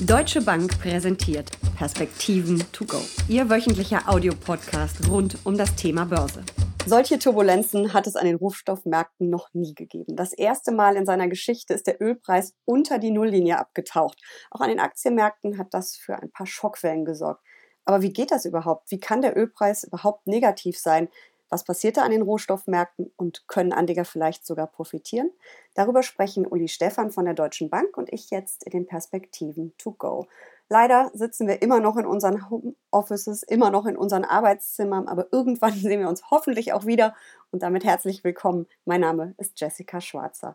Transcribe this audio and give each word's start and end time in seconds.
Deutsche 0.00 0.40
Bank 0.40 0.78
präsentiert 0.78 1.50
Perspektiven 1.76 2.62
to 2.70 2.84
go. 2.84 3.00
Ihr 3.28 3.50
wöchentlicher 3.50 4.08
Audiopodcast 4.08 5.08
rund 5.08 5.36
um 5.44 5.58
das 5.58 5.74
Thema 5.74 6.04
Börse. 6.04 6.44
Solche 6.86 7.18
Turbulenzen 7.18 7.92
hat 7.92 8.06
es 8.06 8.14
an 8.14 8.24
den 8.24 8.36
Rohstoffmärkten 8.36 9.28
noch 9.28 9.52
nie 9.54 9.74
gegeben. 9.74 10.14
Das 10.14 10.32
erste 10.32 10.70
Mal 10.70 10.94
in 10.94 11.04
seiner 11.04 11.26
Geschichte 11.26 11.74
ist 11.74 11.88
der 11.88 12.00
Ölpreis 12.00 12.54
unter 12.64 13.00
die 13.00 13.10
Nulllinie 13.10 13.58
abgetaucht. 13.58 14.22
Auch 14.52 14.60
an 14.60 14.68
den 14.68 14.78
Aktienmärkten 14.78 15.58
hat 15.58 15.74
das 15.74 15.96
für 15.96 16.14
ein 16.16 16.30
paar 16.30 16.46
Schockwellen 16.46 17.04
gesorgt. 17.04 17.42
Aber 17.84 18.00
wie 18.00 18.12
geht 18.12 18.30
das 18.30 18.44
überhaupt? 18.44 18.92
Wie 18.92 19.00
kann 19.00 19.20
der 19.20 19.36
Ölpreis 19.36 19.82
überhaupt 19.82 20.28
negativ 20.28 20.78
sein? 20.78 21.08
Was 21.50 21.64
passiert 21.64 21.96
da 21.96 22.02
an 22.02 22.10
den 22.10 22.22
Rohstoffmärkten 22.22 23.10
und 23.16 23.48
können 23.48 23.72
Anleger 23.72 24.04
vielleicht 24.04 24.46
sogar 24.46 24.66
profitieren? 24.66 25.30
Darüber 25.74 26.02
sprechen 26.02 26.46
Uli 26.46 26.68
Stephan 26.68 27.10
von 27.10 27.24
der 27.24 27.34
Deutschen 27.34 27.70
Bank 27.70 27.96
und 27.96 28.12
ich 28.12 28.30
jetzt 28.30 28.64
in 28.64 28.72
den 28.72 28.86
Perspektiven 28.86 29.72
to 29.78 29.92
go. 29.92 30.26
Leider 30.68 31.10
sitzen 31.14 31.48
wir 31.48 31.62
immer 31.62 31.80
noch 31.80 31.96
in 31.96 32.04
unseren 32.04 32.50
Homeoffices, 32.50 33.42
immer 33.42 33.70
noch 33.70 33.86
in 33.86 33.96
unseren 33.96 34.24
Arbeitszimmern, 34.24 35.08
aber 35.08 35.28
irgendwann 35.32 35.72
sehen 35.78 36.00
wir 36.00 36.08
uns 36.08 36.30
hoffentlich 36.30 36.72
auch 36.72 36.84
wieder 36.84 37.14
und 37.50 37.62
damit 37.62 37.84
herzlich 37.84 38.24
willkommen. 38.24 38.66
Mein 38.84 39.00
Name 39.00 39.34
ist 39.38 39.58
Jessica 39.58 40.00
Schwarzer. 40.00 40.52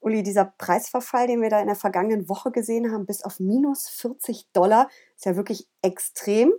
Uli, 0.00 0.22
dieser 0.22 0.52
Preisverfall, 0.58 1.26
den 1.26 1.42
wir 1.42 1.50
da 1.50 1.60
in 1.60 1.66
der 1.66 1.76
vergangenen 1.76 2.28
Woche 2.28 2.50
gesehen 2.50 2.92
haben, 2.92 3.06
bis 3.06 3.22
auf 3.24 3.40
minus 3.40 3.88
40 3.88 4.48
Dollar, 4.52 4.88
ist 5.16 5.24
ja 5.24 5.36
wirklich 5.36 5.68
extrem, 5.82 6.52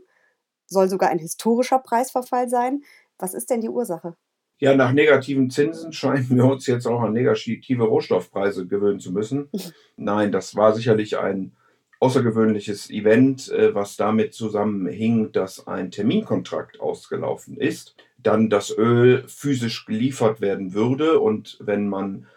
soll 0.66 0.90
sogar 0.90 1.10
ein 1.10 1.20
historischer 1.20 1.80
Preisverfall 1.80 2.50
sein. 2.50 2.84
Was 3.20 3.34
ist 3.34 3.50
denn 3.50 3.62
die 3.62 3.70
Ursache? 3.70 4.16
Ja, 4.60 4.76
nach 4.76 4.92
negativen 4.92 5.50
Zinsen 5.50 5.94
scheinen 5.94 6.30
wir 6.30 6.46
uns 6.46 6.66
jetzt 6.66 6.88
auch 6.88 7.02
an 7.02 7.14
negative 7.14 7.84
Rohstoffpreise 7.84 8.68
gewöhnen 8.68 9.00
zu 9.00 9.12
müssen. 9.12 9.50
Nein, 9.98 10.32
das 10.32 10.56
war 10.56 10.74
sicherlich 10.74 11.18
ein 11.18 11.56
außergewöhnliches 12.00 12.90
Event, 12.90 13.52
äh, 13.52 13.74
was 13.74 13.98
damit 13.98 14.34
zusammenhing, 14.34 15.32
dass 15.32 15.68
ein 15.68 15.92
Terminkontrakt 15.92 16.80
ausgelaufen 16.80 17.58
ist, 17.58 17.96
dann 18.18 18.50
das 18.50 18.76
Öl 18.76 19.24
physisch 19.28 19.86
geliefert 19.86 20.42
werden 20.42 20.74
würde 20.74 21.20
und 21.20 21.58
wenn 21.60 21.88
man 21.88 22.28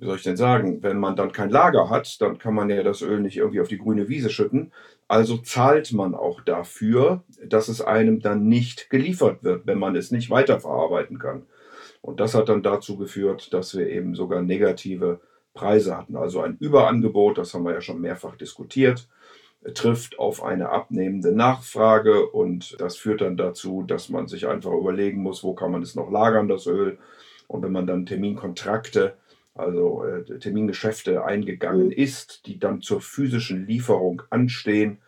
wie 0.00 0.06
soll 0.06 0.16
ich 0.16 0.22
denn 0.22 0.36
sagen, 0.36 0.82
wenn 0.82 0.98
man 0.98 1.14
dann 1.14 1.32
kein 1.32 1.50
Lager 1.50 1.90
hat, 1.90 2.20
dann 2.22 2.38
kann 2.38 2.54
man 2.54 2.70
ja 2.70 2.82
das 2.82 3.02
Öl 3.02 3.20
nicht 3.20 3.36
irgendwie 3.36 3.60
auf 3.60 3.68
die 3.68 3.78
grüne 3.78 4.08
Wiese 4.08 4.30
schütten. 4.30 4.72
Also 5.10 5.38
zahlt 5.38 5.92
man 5.92 6.14
auch 6.14 6.40
dafür, 6.40 7.24
dass 7.44 7.66
es 7.66 7.82
einem 7.82 8.20
dann 8.20 8.46
nicht 8.46 8.90
geliefert 8.90 9.42
wird, 9.42 9.66
wenn 9.66 9.80
man 9.80 9.96
es 9.96 10.12
nicht 10.12 10.30
weiterverarbeiten 10.30 11.18
kann. 11.18 11.46
Und 12.00 12.20
das 12.20 12.36
hat 12.36 12.48
dann 12.48 12.62
dazu 12.62 12.96
geführt, 12.96 13.52
dass 13.52 13.76
wir 13.76 13.88
eben 13.88 14.14
sogar 14.14 14.40
negative 14.40 15.18
Preise 15.52 15.96
hatten. 15.96 16.14
Also 16.14 16.42
ein 16.42 16.56
Überangebot, 16.60 17.38
das 17.38 17.52
haben 17.52 17.64
wir 17.64 17.72
ja 17.72 17.80
schon 17.80 18.00
mehrfach 18.00 18.36
diskutiert, 18.36 19.08
trifft 19.74 20.20
auf 20.20 20.44
eine 20.44 20.68
abnehmende 20.68 21.32
Nachfrage 21.32 22.28
und 22.28 22.80
das 22.80 22.96
führt 22.96 23.20
dann 23.20 23.36
dazu, 23.36 23.82
dass 23.82 24.10
man 24.10 24.28
sich 24.28 24.46
einfach 24.46 24.70
überlegen 24.70 25.24
muss, 25.24 25.42
wo 25.42 25.54
kann 25.54 25.72
man 25.72 25.82
es 25.82 25.96
noch 25.96 26.12
lagern, 26.12 26.46
das 26.46 26.68
Öl. 26.68 26.98
Und 27.48 27.64
wenn 27.64 27.72
man 27.72 27.88
dann 27.88 28.06
Terminkontrakte 28.06 29.14
also 29.54 30.04
äh, 30.04 30.38
Termingeschäfte 30.38 31.24
eingegangen 31.24 31.86
mhm. 31.86 31.92
ist, 31.92 32.46
die 32.46 32.58
dann 32.58 32.80
zur 32.80 33.00
physischen 33.00 33.66
Lieferung 33.66 34.22
anstehen, 34.30 34.98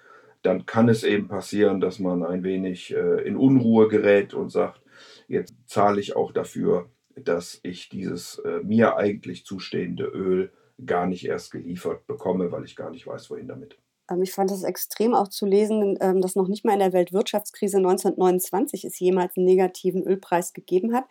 dann 0.43 0.67
kann 0.67 0.89
es 0.89 1.05
eben 1.05 1.29
passieren, 1.29 1.81
dass 1.81 1.99
man 1.99 2.25
ein 2.25 2.43
wenig 2.43 2.95
äh, 2.95 3.23
in 3.23 3.37
Unruhe 3.37 3.89
gerät 3.89 4.34
und 4.34 4.51
sagt, 4.51 4.81
jetzt 5.29 5.55
zahle 5.67 6.01
ich 6.01 6.17
auch 6.17 6.33
dafür, 6.33 6.91
dass 7.15 7.61
ich 7.62 7.89
dieses 7.89 8.39
äh, 8.39 8.61
mir 8.62 8.97
eigentlich 8.97 9.45
zustehende 9.47 10.05
Öl 10.05 10.51
gar 10.84 11.06
nicht 11.06 11.27
erst 11.27 11.53
geliefert 11.53 12.06
bekomme, 12.06 12.51
weil 12.51 12.65
ich 12.65 12.75
gar 12.75 12.91
nicht 12.91 13.06
weiß, 13.06 13.31
wohin 13.31 13.49
damit. 13.49 13.79
Ähm, 14.11 14.23
ich 14.23 14.33
fand 14.33 14.51
das 14.51 14.62
extrem 14.62 15.15
auch 15.15 15.29
zu 15.29 15.47
lesen, 15.47 15.97
ähm, 16.01 16.21
dass 16.21 16.34
noch 16.34 16.49
nicht 16.49 16.65
mal 16.65 16.73
in 16.73 16.81
der 16.81 16.93
Weltwirtschaftskrise 16.93 17.79
1929 17.79 18.84
es 18.84 18.99
jemals 18.99 19.37
einen 19.37 19.47
negativen 19.47 20.03
Ölpreis 20.03 20.53
gegeben 20.53 20.95
hat. 20.95 21.05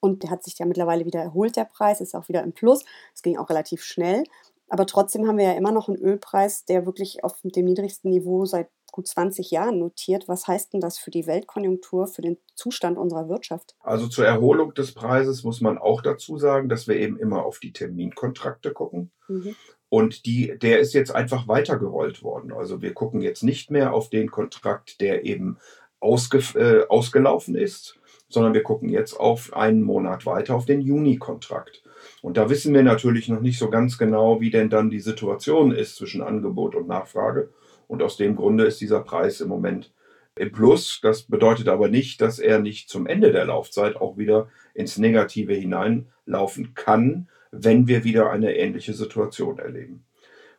Und 0.00 0.22
der 0.22 0.30
hat 0.30 0.44
sich 0.44 0.58
ja 0.58 0.66
mittlerweile 0.66 1.04
wieder 1.04 1.20
erholt, 1.20 1.56
der 1.56 1.64
Preis, 1.64 2.00
ist 2.00 2.14
auch 2.14 2.28
wieder 2.28 2.42
im 2.42 2.52
Plus. 2.52 2.84
Es 3.14 3.22
ging 3.22 3.36
auch 3.38 3.48
relativ 3.48 3.82
schnell. 3.82 4.24
Aber 4.68 4.86
trotzdem 4.86 5.26
haben 5.26 5.38
wir 5.38 5.44
ja 5.44 5.52
immer 5.52 5.72
noch 5.72 5.88
einen 5.88 5.98
Ölpreis, 5.98 6.64
der 6.64 6.86
wirklich 6.86 7.22
auf 7.22 7.40
dem 7.42 7.64
niedrigsten 7.64 8.10
Niveau 8.10 8.44
seit 8.44 8.68
gut 8.90 9.06
20 9.06 9.50
Jahren 9.50 9.78
notiert. 9.78 10.26
Was 10.26 10.48
heißt 10.48 10.72
denn 10.72 10.80
das 10.80 10.98
für 10.98 11.10
die 11.10 11.26
Weltkonjunktur, 11.26 12.06
für 12.06 12.22
den 12.22 12.38
Zustand 12.54 12.98
unserer 12.98 13.28
Wirtschaft? 13.28 13.76
Also 13.80 14.08
zur 14.08 14.26
Erholung 14.26 14.74
des 14.74 14.92
Preises 14.92 15.44
muss 15.44 15.60
man 15.60 15.78
auch 15.78 16.00
dazu 16.00 16.38
sagen, 16.38 16.68
dass 16.68 16.88
wir 16.88 16.96
eben 16.96 17.18
immer 17.18 17.44
auf 17.44 17.60
die 17.60 17.72
Terminkontrakte 17.72 18.72
gucken. 18.72 19.12
Mhm. 19.28 19.54
Und 19.88 20.26
die, 20.26 20.58
der 20.58 20.80
ist 20.80 20.94
jetzt 20.94 21.14
einfach 21.14 21.46
weitergerollt 21.46 22.22
worden. 22.22 22.52
Also 22.52 22.82
wir 22.82 22.92
gucken 22.92 23.20
jetzt 23.20 23.44
nicht 23.44 23.70
mehr 23.70 23.92
auf 23.92 24.10
den 24.10 24.30
Kontrakt, 24.30 25.00
der 25.00 25.24
eben 25.24 25.58
ausge, 26.00 26.38
äh, 26.58 26.86
ausgelaufen 26.88 27.54
ist, 27.54 27.98
sondern 28.28 28.54
wir 28.54 28.62
gucken 28.62 28.88
jetzt 28.88 29.14
auf 29.14 29.54
einen 29.54 29.82
Monat 29.82 30.26
weiter 30.26 30.54
auf 30.54 30.66
den 30.66 30.80
Juni-Kontrakt. 30.80 31.82
Und 32.22 32.36
da 32.36 32.50
wissen 32.50 32.74
wir 32.74 32.82
natürlich 32.82 33.28
noch 33.28 33.40
nicht 33.40 33.58
so 33.58 33.70
ganz 33.70 33.98
genau, 33.98 34.40
wie 34.40 34.50
denn 34.50 34.70
dann 34.70 34.90
die 34.90 35.00
Situation 35.00 35.72
ist 35.72 35.96
zwischen 35.96 36.22
Angebot 36.22 36.74
und 36.74 36.88
Nachfrage. 36.88 37.50
Und 37.88 38.02
aus 38.02 38.16
dem 38.16 38.36
Grunde 38.36 38.64
ist 38.64 38.80
dieser 38.80 39.00
Preis 39.00 39.40
im 39.40 39.48
Moment 39.48 39.92
im 40.36 40.52
Plus. 40.52 41.00
Das 41.02 41.22
bedeutet 41.22 41.68
aber 41.68 41.88
nicht, 41.88 42.20
dass 42.20 42.38
er 42.38 42.58
nicht 42.58 42.88
zum 42.88 43.06
Ende 43.06 43.32
der 43.32 43.46
Laufzeit 43.46 43.96
auch 43.96 44.16
wieder 44.16 44.48
ins 44.74 44.98
Negative 44.98 45.54
hineinlaufen 45.54 46.74
kann, 46.74 47.28
wenn 47.50 47.86
wir 47.86 48.04
wieder 48.04 48.30
eine 48.30 48.56
ähnliche 48.56 48.92
Situation 48.92 49.58
erleben. 49.58 50.04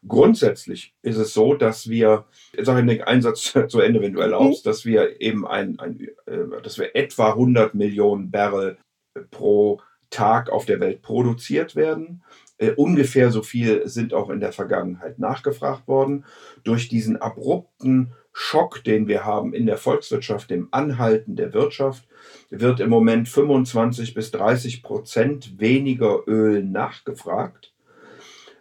Grundsätzlich 0.05 0.93
ist 1.01 1.17
es 1.17 1.33
so, 1.33 1.53
dass 1.53 1.89
wir, 1.89 2.25
ich 2.53 2.65
sage 2.65 2.85
den 2.85 3.01
Einsatz 3.01 3.53
zu 3.67 3.79
Ende, 3.79 4.01
wenn 4.01 4.13
du 4.13 4.19
erlaubst, 4.19 4.65
mhm. 4.65 4.69
dass 4.69 4.85
wir 4.85 5.21
eben 5.21 5.47
ein, 5.47 5.79
ein 5.79 6.07
äh, 6.25 6.61
dass 6.61 6.77
wir 6.77 6.95
etwa 6.95 7.29
100 7.29 7.73
Millionen 7.73 8.31
Barrel 8.31 8.77
pro 9.31 9.81
Tag 10.09 10.49
auf 10.49 10.65
der 10.65 10.79
Welt 10.79 11.01
produziert 11.01 11.75
werden. 11.75 12.23
Äh, 12.57 12.71
ungefähr 12.71 13.31
so 13.31 13.41
viel 13.41 13.87
sind 13.87 14.13
auch 14.13 14.29
in 14.29 14.39
der 14.39 14.51
Vergangenheit 14.51 15.19
nachgefragt 15.19 15.87
worden. 15.87 16.25
Durch 16.63 16.87
diesen 16.87 17.17
abrupten 17.17 18.13
Schock, 18.33 18.83
den 18.83 19.07
wir 19.07 19.25
haben 19.25 19.53
in 19.53 19.65
der 19.65 19.77
Volkswirtschaft, 19.77 20.49
dem 20.49 20.67
Anhalten 20.71 21.35
der 21.35 21.53
Wirtschaft, 21.53 22.07
wird 22.49 22.79
im 22.79 22.89
Moment 22.89 23.27
25 23.27 24.13
bis 24.13 24.31
30 24.31 24.83
Prozent 24.83 25.59
weniger 25.59 26.27
Öl 26.27 26.63
nachgefragt. 26.63 27.73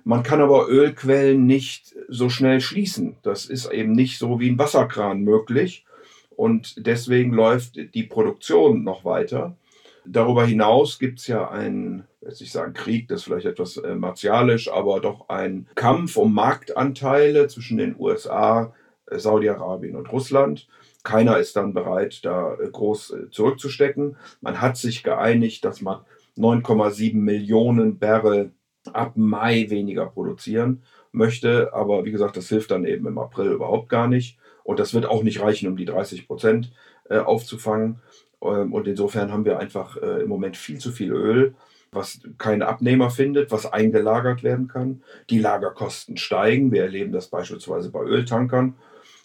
Man 0.09 0.23
kann 0.23 0.41
aber 0.41 0.69
Ölquellen 0.69 1.47
nicht 1.47 1.97
so 2.07 2.29
schnell 2.29 2.61
schließen. 2.61 3.17
Das 3.25 3.45
ist 3.45 3.73
eben 3.73 3.91
nicht 3.91 4.21
so 4.21 4.39
wie 4.39 4.49
ein 4.49 4.57
Wasserkran 4.57 5.23
möglich. 5.23 5.85
Und 6.31 6.87
deswegen 6.87 7.33
läuft 7.33 7.75
die 7.93 8.05
Produktion 8.05 8.85
noch 8.85 9.05
weiter. 9.05 9.57
Darüber 10.05 10.47
hinaus 10.47 11.01
gibt 11.01 11.19
es 11.19 11.27
ja 11.27 11.51
einen, 11.51 12.05
jetzt 12.21 12.41
ich 12.41 12.53
sagen 12.53 12.73
Krieg, 12.73 13.09
das 13.09 13.23
ist 13.23 13.25
vielleicht 13.25 13.47
etwas 13.47 13.79
äh, 13.79 13.97
martialisch, 13.97 14.71
aber 14.71 15.01
doch 15.01 15.29
ein 15.29 15.67
Kampf 15.75 16.17
um 16.17 16.33
Marktanteile 16.33 17.49
zwischen 17.49 17.79
den 17.79 17.97
USA, 17.99 18.73
äh, 19.11 19.19
Saudi-Arabien 19.19 19.97
und 19.97 20.13
Russland. 20.13 20.69
Keiner 21.03 21.39
ist 21.39 21.57
dann 21.57 21.75
bereit, 21.75 22.25
da 22.25 22.55
äh, 22.55 22.69
groß 22.71 23.13
zurückzustecken. 23.33 24.15
Man 24.41 24.61
hat 24.61 24.77
sich 24.77 25.03
geeinigt, 25.03 25.65
dass 25.65 25.81
man 25.81 26.03
9,7 26.39 27.17
Millionen 27.17 27.99
Barrel 27.99 28.53
ab 28.89 29.13
Mai 29.17 29.67
weniger 29.69 30.07
produzieren 30.07 30.83
möchte. 31.13 31.73
Aber 31.75 32.05
wie 32.05 32.13
gesagt, 32.13 32.37
das 32.37 32.49
hilft 32.49 32.71
dann 32.71 32.85
eben 32.85 33.07
im 33.07 33.19
April 33.19 33.53
überhaupt 33.53 33.89
gar 33.89 34.09
nicht. 34.09 34.39
Und 34.65 34.81
das 34.81 34.95
wird 34.95 35.07
auch 35.07 35.23
nicht 35.23 35.41
reichen, 35.41 35.69
um 35.69 35.77
die 35.77 35.85
30 35.85 36.27
Prozent 36.27 36.73
äh, 37.09 37.19
aufzufangen. 37.19 38.01
Ähm, 38.43 38.73
und 38.73 38.87
insofern 38.87 39.33
haben 39.33 39.45
wir 39.45 39.59
einfach 39.59 39.97
äh, 39.97 40.23
im 40.23 40.29
Moment 40.29 40.57
viel 40.57 40.79
zu 40.79 40.93
viel 40.93 41.13
Öl, 41.13 41.55
was 41.93 42.21
kein 42.39 42.63
Abnehmer 42.63 43.11
findet, 43.11 43.51
was 43.51 43.73
eingelagert 43.73 44.43
werden 44.43 44.69
kann. 44.69 45.03
Die 45.31 45.39
Lagerkosten 45.39 46.17
steigen. 46.17 46.73
Wir 46.73 46.83
erleben 46.83 47.13
das 47.13 47.29
beispielsweise 47.29 47.91
bei 47.91 48.03
Öltankern. 48.03 48.75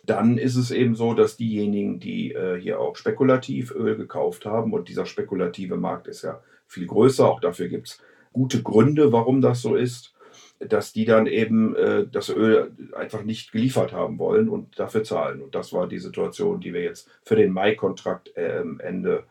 Dann 0.05 0.37
ist 0.37 0.55
es 0.55 0.71
eben 0.71 0.95
so, 0.95 1.13
dass 1.13 1.37
diejenigen, 1.37 1.99
die 1.99 2.33
äh, 2.33 2.59
hier 2.59 2.79
auch 2.79 2.95
spekulativ 2.95 3.71
Öl 3.71 3.95
gekauft 3.95 4.45
haben, 4.45 4.73
und 4.73 4.89
dieser 4.89 5.05
spekulative 5.05 5.77
Markt 5.77 6.07
ist 6.07 6.23
ja 6.23 6.41
viel 6.67 6.87
größer, 6.87 7.27
auch 7.27 7.39
dafür 7.39 7.67
gibt 7.67 7.89
es 7.89 7.99
gute 8.33 8.63
Gründe, 8.63 9.11
warum 9.11 9.41
das 9.41 9.61
so 9.61 9.75
ist, 9.75 10.13
dass 10.59 10.93
die 10.93 11.05
dann 11.05 11.25
eben 11.25 11.75
äh, 11.75 12.05
das 12.11 12.29
Öl 12.29 12.71
einfach 12.95 13.23
nicht 13.23 13.51
geliefert 13.51 13.93
haben 13.93 14.19
wollen 14.19 14.47
und 14.47 14.79
dafür 14.79 15.03
zahlen. 15.03 15.41
Und 15.41 15.55
das 15.55 15.73
war 15.73 15.87
die 15.87 15.99
Situation, 15.99 16.59
die 16.59 16.73
wir 16.73 16.83
jetzt 16.83 17.09
für 17.23 17.35
den 17.35 17.51
Mai-Kontrakt 17.51 18.35
äh, 18.37 18.63
Ende 18.79 19.23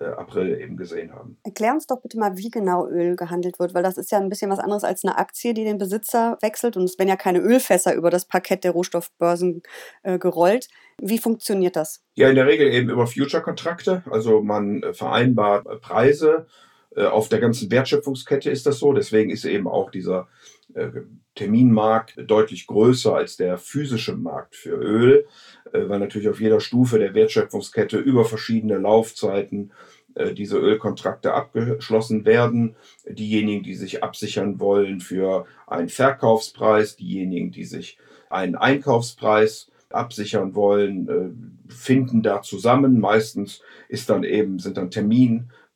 April 0.00 0.60
eben 0.60 0.76
gesehen 0.76 1.12
haben. 1.12 1.38
Erklär 1.42 1.72
uns 1.72 1.86
doch 1.86 2.00
bitte 2.00 2.18
mal, 2.18 2.36
wie 2.36 2.50
genau 2.50 2.86
Öl 2.86 3.16
gehandelt 3.16 3.58
wird, 3.58 3.74
weil 3.74 3.82
das 3.82 3.98
ist 3.98 4.12
ja 4.12 4.18
ein 4.18 4.28
bisschen 4.28 4.50
was 4.50 4.58
anderes 4.58 4.84
als 4.84 5.04
eine 5.04 5.18
Aktie, 5.18 5.54
die 5.54 5.64
den 5.64 5.78
Besitzer 5.78 6.38
wechselt. 6.40 6.76
Und 6.76 6.84
es 6.84 6.98
werden 6.98 7.08
ja 7.08 7.16
keine 7.16 7.40
Ölfässer 7.40 7.94
über 7.94 8.10
das 8.10 8.24
Parkett 8.24 8.64
der 8.64 8.72
Rohstoffbörsen 8.72 9.62
äh, 10.02 10.18
gerollt. 10.18 10.68
Wie 11.00 11.18
funktioniert 11.18 11.76
das? 11.76 12.04
Ja, 12.14 12.28
in 12.28 12.36
der 12.36 12.46
Regel 12.46 12.72
eben 12.72 12.90
über 12.90 13.06
Future-Kontrakte. 13.06 14.04
Also 14.10 14.40
man 14.40 14.82
äh, 14.82 14.94
vereinbart 14.94 15.66
Preise 15.80 16.46
äh, 16.46 16.67
auf 17.04 17.28
der 17.28 17.40
ganzen 17.40 17.70
Wertschöpfungskette 17.70 18.50
ist 18.50 18.66
das 18.66 18.78
so. 18.78 18.92
Deswegen 18.92 19.30
ist 19.30 19.44
eben 19.44 19.68
auch 19.68 19.90
dieser 19.90 20.28
äh, 20.74 20.90
Terminmarkt 21.34 22.14
deutlich 22.26 22.66
größer 22.66 23.14
als 23.14 23.36
der 23.36 23.58
physische 23.58 24.16
Markt 24.16 24.56
für 24.56 24.74
Öl, 24.74 25.26
äh, 25.72 25.88
weil 25.88 26.00
natürlich 26.00 26.28
auf 26.28 26.40
jeder 26.40 26.60
Stufe 26.60 26.98
der 26.98 27.14
Wertschöpfungskette 27.14 27.96
über 27.96 28.24
verschiedene 28.24 28.76
Laufzeiten 28.76 29.72
äh, 30.14 30.34
diese 30.34 30.58
Ölkontrakte 30.58 31.32
abgeschlossen 31.32 32.24
werden. 32.24 32.76
Diejenigen, 33.08 33.62
die 33.62 33.76
sich 33.76 34.02
absichern 34.02 34.60
wollen 34.60 35.00
für 35.00 35.46
einen 35.66 35.88
Verkaufspreis, 35.88 36.96
diejenigen, 36.96 37.50
die 37.50 37.64
sich 37.64 37.98
einen 38.28 38.56
Einkaufspreis 38.56 39.70
absichern 39.90 40.54
wollen, 40.54 41.56
finden 41.66 42.22
da 42.22 42.42
zusammen. 42.42 43.00
Meistens 43.00 43.62
ist 43.88 44.10
dann 44.10 44.22
eben, 44.22 44.58
sind 44.58 44.76
dann 44.76 44.90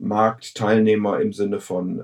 Terminmarktteilnehmer 0.03 1.21
im 1.21 1.33
Sinne 1.33 1.61
von 1.61 2.03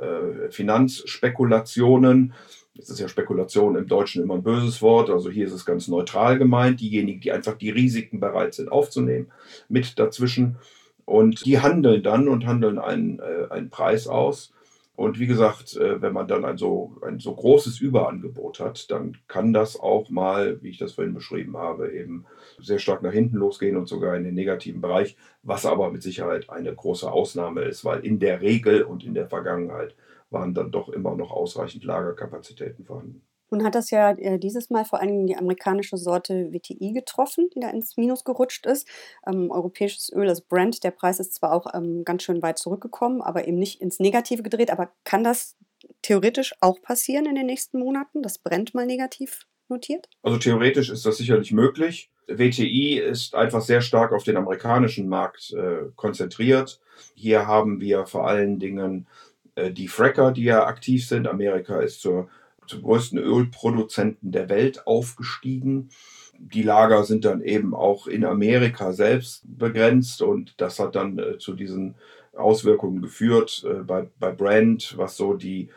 Finanzspekulationen 0.51 2.33
Jetzt 2.79 2.91
ist 2.91 3.01
ja 3.01 3.09
Spekulation 3.09 3.75
im 3.75 3.89
Deutschen 3.89 4.23
immer 4.23 4.35
ein 4.35 4.45
böses 4.45 4.81
Wort, 4.83 5.11
also 5.11 5.31
hier 5.31 5.49
ist 5.49 5.53
es 5.53 5.67
ganz 5.67 5.89
neutral 5.89 6.39
gemeint. 6.39 6.81
Diejenigen, 6.81 7.21
die 7.21 7.33
einfach 7.33 7.55
die 7.55 7.71
Risiken 7.71 8.21
bereit 8.21 8.55
sind 8.55 8.71
aufzunehmen, 8.71 9.33
mit 9.69 9.99
dazwischen. 9.99 10.59
Und 11.05 11.45
die 11.45 11.59
handeln 11.59 12.05
dann 12.05 12.29
und 12.29 12.47
handeln 12.47 12.79
einen, 12.79 13.19
äh, 13.19 13.51
einen 13.51 13.71
Preis 13.71 14.07
aus. 14.07 14.53
Und 14.99 15.21
wie 15.21 15.29
gesagt, 15.29 15.77
äh, 15.77 16.03
wenn 16.03 16.13
man 16.13 16.27
dann 16.27 16.45
ein 16.45 16.59
so, 16.59 16.97
ein 17.03 17.21
so 17.21 17.33
großes 17.33 17.81
Überangebot 17.81 18.59
hat, 18.59 18.91
dann 18.91 19.17
kann 19.29 19.53
das 19.53 19.79
auch 19.79 20.11
mal, 20.11 20.61
wie 20.61 20.71
ich 20.71 20.79
das 20.79 20.95
vorhin 20.95 21.15
beschrieben 21.15 21.57
habe, 21.57 21.93
eben 21.93 22.27
sehr 22.59 22.81
stark 22.81 23.01
nach 23.05 23.13
hinten 23.13 23.37
losgehen 23.37 23.77
und 23.77 23.87
sogar 23.87 24.17
in 24.17 24.25
den 24.25 24.35
negativen 24.35 24.81
Bereich, 24.81 25.17
was 25.45 25.67
aber 25.67 25.93
mit 25.93 26.03
Sicherheit 26.03 26.51
eine 26.51 26.75
große 26.75 27.09
Ausnahme 27.09 27.61
ist, 27.63 27.85
weil 27.85 28.05
in 28.05 28.19
der 28.19 28.41
Regel 28.41 28.83
und 28.83 29.05
in 29.05 29.15
der 29.15 29.29
Vergangenheit 29.29 29.95
waren 30.31 30.53
dann 30.53 30.73
doch 30.73 30.89
immer 30.89 31.15
noch 31.15 31.31
ausreichend 31.31 31.85
Lagerkapazitäten 31.85 32.85
vorhanden. 32.85 33.23
Nun 33.51 33.65
hat 33.65 33.75
das 33.75 33.91
ja 33.91 34.11
äh, 34.13 34.39
dieses 34.39 34.71
Mal 34.71 34.85
vor 34.85 35.01
allem 35.01 35.27
die 35.27 35.37
amerikanische 35.37 35.97
Sorte 35.97 36.53
WTI 36.53 36.93
getroffen, 36.93 37.49
die 37.55 37.61
da 37.61 37.71
ins 37.71 37.97
Minus 37.97 38.25
gerutscht 38.25 38.67
ist. 38.67 38.89
Ähm, 39.27 39.51
europäisches 39.51 40.13
Öl, 40.13 40.27
das 40.27 40.41
Brent, 40.41 40.85
der 40.85 40.91
Preis 40.91 41.21
ist 41.21 41.35
zwar 41.35 41.53
auch 41.53 41.75
ähm, 41.75 42.05
ganz 42.05 42.23
schön 42.23 42.43
weit 42.43 42.59
zurückgekommen, 42.59 43.23
aber 43.23 43.47
eben 43.47 43.59
nicht 43.59 43.81
ins 43.81 43.99
Negative 43.99 44.43
gedreht. 44.43 44.71
Aber 44.71 44.91
kann 45.05 45.25
das 45.25 45.57
theoretisch 46.03 46.55
auch 46.61 46.81
passieren 46.83 47.27
in 47.27 47.35
den 47.35 47.47
nächsten 47.47 47.79
Monaten, 47.79 48.23
dass 48.23 48.39
Brent 48.39 48.75
mal 48.75 48.87
negativ 48.87 49.47
notiert? 49.69 50.09
Also 50.23 50.39
theoretisch 50.39 50.91
ist 50.91 51.07
das 51.07 51.17
sicherlich 51.17 51.53
möglich. 51.53 52.11
WTI 52.27 52.99
ist 52.99 53.35
einfach 53.35 53.63
sehr 53.63 53.81
stark 53.81 54.13
auf 54.13 54.25
den 54.25 54.37
amerikanischen 54.37 55.09
Markt 55.09 55.53
äh, 55.53 55.91
konzentriert. 55.97 56.81
Hier 57.15 57.47
haben 57.47 57.81
wir 57.81 58.07
vor 58.07 58.29
allen 58.29 58.59
Dingen 58.59 59.07
äh, 59.55 59.71
die 59.71 59.89
Fracker, 59.89 60.33
die 60.33 60.45
ja 60.45 60.67
aktiv 60.67 61.07
sind. 61.07 61.27
Amerika 61.27 61.81
ist 61.81 62.01
zur, 62.01 62.29
zum 62.69 62.83
größten 62.83 63.19
Ölproduzenten 63.19 64.33
der 64.33 64.49
Welt 64.49 64.87
aufgestiegen. 64.87 65.91
Die 66.39 66.63
Lager 66.63 67.05
sind 67.05 67.25
dann 67.25 67.43
eben 67.43 67.75
auch 67.75 68.07
in 68.07 68.25
Amerika 68.25 68.93
selbst 68.93 69.43
begrenzt 69.47 70.23
und 70.23 70.61
das 70.61 70.79
hat 70.79 70.95
dann 70.95 71.19
äh, 71.19 71.39
zu 71.39 71.55
diesen 71.55 71.97
Auswirkungen 72.37 73.03
geführt 73.03 73.67
äh, 73.69 73.83
bei, 73.83 74.09
bei 74.21 74.31
Brent, 74.31 74.95
was 74.97 75.17
so 75.17 75.35
die, 75.35 75.71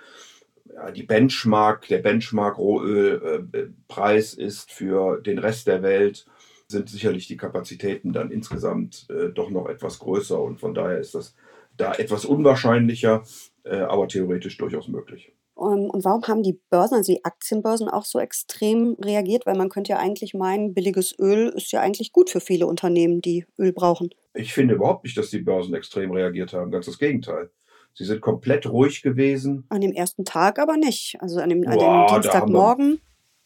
ja, 0.73 0.91
die 0.91 1.03
Benchmark, 1.03 1.87
der 1.87 1.99
Benchmark-Rohölpreis 1.99 4.37
äh, 4.37 4.43
ist 4.43 4.71
für 4.71 5.21
den 5.21 5.39
Rest 5.39 5.67
der 5.67 5.81
Welt, 5.81 6.25
sind 6.67 6.89
sicherlich 6.89 7.27
die 7.27 7.37
Kapazitäten 7.37 8.13
dann 8.13 8.31
insgesamt 8.31 9.07
äh, 9.09 9.29
doch 9.29 9.49
noch 9.49 9.67
etwas 9.67 9.99
größer 9.99 10.41
und 10.41 10.59
von 10.59 10.73
daher 10.73 10.99
ist 10.99 11.15
das 11.15 11.35
da 11.77 11.93
etwas 11.93 12.25
unwahrscheinlicher, 12.25 13.23
äh, 13.63 13.77
aber 13.77 14.07
theoretisch 14.07 14.57
durchaus 14.57 14.87
möglich. 14.87 15.33
Um, 15.61 15.91
und 15.91 16.03
warum 16.03 16.23
haben 16.23 16.41
die 16.41 16.59
Börsen, 16.71 16.95
also 16.95 17.13
die 17.13 17.23
Aktienbörsen, 17.23 17.87
auch 17.87 18.03
so 18.03 18.19
extrem 18.19 18.97
reagiert? 18.99 19.45
Weil 19.45 19.55
man 19.55 19.69
könnte 19.69 19.91
ja 19.91 19.99
eigentlich 19.99 20.33
meinen, 20.33 20.73
billiges 20.73 21.13
Öl 21.19 21.49
ist 21.49 21.71
ja 21.71 21.81
eigentlich 21.81 22.11
gut 22.11 22.31
für 22.31 22.39
viele 22.39 22.65
Unternehmen, 22.65 23.21
die 23.21 23.45
Öl 23.59 23.71
brauchen. 23.71 24.09
Ich 24.33 24.53
finde 24.53 24.73
überhaupt 24.73 25.03
nicht, 25.03 25.15
dass 25.17 25.29
die 25.29 25.37
Börsen 25.37 25.75
extrem 25.75 26.11
reagiert 26.11 26.53
haben. 26.53 26.71
Ganz 26.71 26.87
das 26.87 26.97
Gegenteil. 26.97 27.51
Sie 27.93 28.05
sind 28.05 28.21
komplett 28.21 28.65
ruhig 28.65 29.03
gewesen. 29.03 29.65
An 29.69 29.81
dem 29.81 29.91
ersten 29.91 30.25
Tag 30.25 30.57
aber 30.57 30.77
nicht. 30.77 31.17
Also 31.19 31.39
an 31.39 31.49
dem, 31.49 31.67
an 31.67 31.77
dem 31.77 32.07
Dienstagmorgen. 32.07 32.99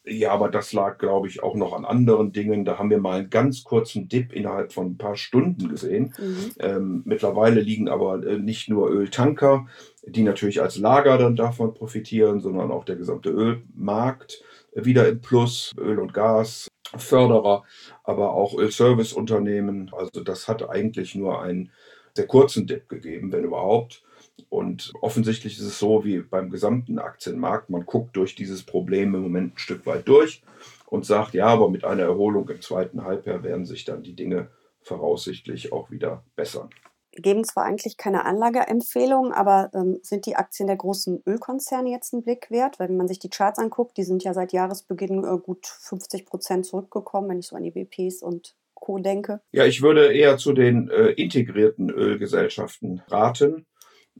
Ja, 0.07 0.31
aber 0.31 0.49
das 0.49 0.71
lag, 0.71 0.99
glaube 0.99 1.27
ich, 1.27 1.41
auch 1.41 1.55
noch 1.55 1.73
an 1.73 1.83
anderen 1.83 2.31
Dingen. 2.31 2.63
Da 2.63 2.77
haben 2.77 2.91
wir 2.91 2.99
mal 2.99 3.19
einen 3.19 3.29
ganz 3.31 3.63
kurzen 3.63 4.07
Dip 4.07 4.33
innerhalb 4.33 4.71
von 4.71 4.91
ein 4.91 4.97
paar 4.97 5.15
Stunden 5.15 5.67
gesehen. 5.67 6.13
Mhm. 6.19 6.51
Ähm, 6.59 7.01
mittlerweile 7.05 7.61
liegen 7.61 7.89
aber 7.89 8.23
äh, 8.25 8.37
nicht 8.37 8.69
nur 8.69 8.89
Öltanker, 8.91 9.65
die 10.05 10.21
natürlich 10.21 10.61
als 10.61 10.77
Lager 10.77 11.17
dann 11.17 11.35
davon 11.35 11.73
profitieren, 11.73 12.39
sondern 12.39 12.71
auch 12.71 12.85
der 12.85 12.97
gesamte 12.97 13.29
Ölmarkt 13.29 14.43
wieder 14.75 15.07
im 15.07 15.21
Plus, 15.21 15.71
Öl 15.77 15.99
und 15.99 16.13
Gas, 16.13 16.67
Förderer, 16.95 17.63
aber 18.03 18.33
auch 18.33 18.57
Ölserviceunternehmen. 18.57 19.91
Also 19.93 20.21
das 20.21 20.47
hat 20.47 20.69
eigentlich 20.69 21.15
nur 21.15 21.41
einen 21.41 21.71
sehr 22.13 22.27
kurzen 22.27 22.67
Dip 22.67 22.89
gegeben, 22.89 23.31
wenn 23.31 23.43
überhaupt. 23.43 24.03
Und 24.49 24.93
offensichtlich 25.01 25.57
ist 25.57 25.65
es 25.65 25.79
so 25.79 26.03
wie 26.05 26.19
beim 26.19 26.49
gesamten 26.49 26.99
Aktienmarkt, 26.99 27.69
man 27.69 27.85
guckt 27.85 28.15
durch 28.15 28.35
dieses 28.35 28.63
Problem 28.63 29.15
im 29.15 29.21
Moment 29.21 29.55
ein 29.55 29.57
Stück 29.57 29.85
weit 29.85 30.07
durch 30.07 30.43
und 30.87 31.05
sagt, 31.05 31.33
ja, 31.33 31.47
aber 31.47 31.69
mit 31.69 31.83
einer 31.83 32.03
Erholung 32.03 32.47
im 32.49 32.61
zweiten 32.61 33.03
Halbjahr 33.03 33.43
werden 33.43 33.65
sich 33.65 33.85
dann 33.85 34.03
die 34.03 34.15
Dinge 34.15 34.49
voraussichtlich 34.81 35.73
auch 35.73 35.91
wieder 35.91 36.23
bessern. 36.35 36.69
Geben 37.11 37.45
zwar 37.45 37.63
eigentlich 37.63 37.95
keine 37.95 38.25
Anlageempfehlungen, 38.25 39.31
aber 39.31 39.71
ähm, 39.73 39.99
sind 40.01 40.25
die 40.25 40.35
Aktien 40.35 40.67
der 40.67 40.75
großen 40.75 41.23
Ölkonzerne 41.25 41.89
jetzt 41.89 42.13
einen 42.13 42.23
Blick 42.23 42.51
wert? 42.51 42.77
Weil 42.77 42.89
wenn 42.89 42.97
man 42.97 43.07
sich 43.07 43.19
die 43.19 43.29
Charts 43.29 43.57
anguckt, 43.57 43.97
die 43.97 44.03
sind 44.03 44.23
ja 44.25 44.33
seit 44.33 44.51
Jahresbeginn 44.51 45.23
äh, 45.23 45.37
gut 45.37 45.65
50 45.65 46.25
Prozent 46.25 46.65
zurückgekommen, 46.65 47.29
wenn 47.29 47.39
ich 47.39 47.47
so 47.47 47.55
an 47.55 47.63
die 47.63 47.71
BPs 47.71 48.21
und 48.21 48.55
Co. 48.73 48.99
denke. 48.99 49.39
Ja, 49.53 49.65
ich 49.65 49.81
würde 49.81 50.13
eher 50.13 50.37
zu 50.37 50.51
den 50.51 50.89
äh, 50.89 51.11
integrierten 51.11 51.89
Ölgesellschaften 51.89 53.01
raten 53.07 53.65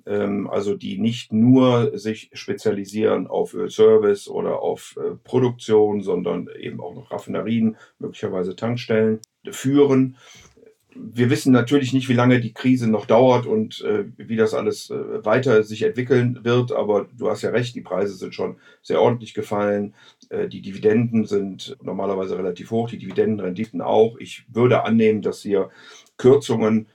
also 0.06 0.76
die 0.76 1.00
nicht 1.00 1.34
nur 1.34 1.98
sich 1.98 2.30
spezialisieren 2.34 3.28
auf 3.28 3.54
Ölservice 3.54 4.30
oder 4.30 4.62
auf 4.62 4.98
äh, 4.98 5.16
Produktion, 5.24 6.02
sondern 6.02 6.48
eben 6.60 6.80
auch 6.80 6.94
noch 6.94 7.12
Raffinerien, 7.12 7.78
möglicherweise 7.98 8.56
Tankstellen 8.56 9.20
führen. 9.50 10.18
Wir 10.94 11.30
wissen 11.30 11.52
natürlich 11.52 11.92
nicht, 11.92 12.08
wie 12.08 12.14
lange 12.14 12.40
die 12.40 12.54
Krise 12.54 12.90
noch 12.90 13.06
dauert 13.06 13.48
und 13.48 13.82
äh, 13.82 14.06
wie 14.16 14.38
das 14.38 14.54
alles 14.54 14.92
äh, 14.92 15.26
weiter 15.26 15.64
sich 15.64 15.82
entwickeln 15.82 16.40
wird, 16.44 16.72
aber 16.72 17.08
du 17.18 17.30
hast 17.30 17.42
ja 17.42 17.50
recht, 17.50 17.76
die 17.76 17.82
Preise 17.82 18.14
sind 18.14 18.34
schon 18.34 18.58
sehr 18.82 19.02
ordentlich 19.02 19.34
gefallen. 19.34 19.94
Die 20.32 20.62
Dividenden 20.62 21.26
sind 21.26 21.78
normalerweise 21.84 22.36
relativ 22.36 22.72
hoch, 22.72 22.90
die 22.90 22.98
Dividendenrenditen 22.98 23.80
auch. 23.80 24.18
Ich 24.18 24.44
würde 24.52 24.84
annehmen, 24.84 25.22
dass 25.22 25.44
hier 25.44 25.70
Kürzungen 26.18 26.88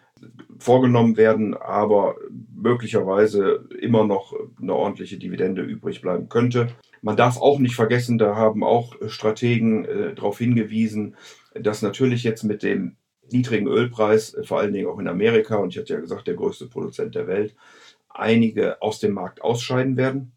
vorgenommen 0.58 1.16
werden, 1.16 1.54
aber 1.54 2.16
möglicherweise 2.54 3.68
immer 3.80 4.06
noch 4.06 4.34
eine 4.60 4.74
ordentliche 4.74 5.18
Dividende 5.18 5.62
übrig 5.62 6.00
bleiben 6.02 6.28
könnte. 6.28 6.68
Man 7.02 7.16
darf 7.16 7.40
auch 7.40 7.58
nicht 7.58 7.74
vergessen, 7.74 8.18
da 8.18 8.36
haben 8.36 8.62
auch 8.62 8.94
Strategen 9.08 9.84
äh, 9.86 10.14
darauf 10.14 10.38
hingewiesen, 10.38 11.16
dass 11.54 11.82
natürlich 11.82 12.24
jetzt 12.24 12.42
mit 12.42 12.62
dem 12.62 12.96
niedrigen 13.30 13.68
Ölpreis, 13.68 14.34
äh, 14.34 14.44
vor 14.44 14.60
allen 14.60 14.72
Dingen 14.72 14.88
auch 14.88 14.98
in 14.98 15.08
Amerika, 15.08 15.56
und 15.56 15.70
ich 15.70 15.78
hatte 15.78 15.94
ja 15.94 16.00
gesagt, 16.00 16.26
der 16.26 16.34
größte 16.34 16.66
Produzent 16.66 17.14
der 17.14 17.26
Welt, 17.26 17.54
einige 18.08 18.82
aus 18.82 19.00
dem 19.00 19.12
Markt 19.12 19.42
ausscheiden 19.42 19.96
werden. 19.96 20.32